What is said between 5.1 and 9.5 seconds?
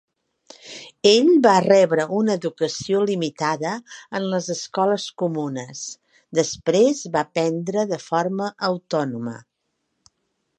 comunes, després va aprendre de forma autònoma.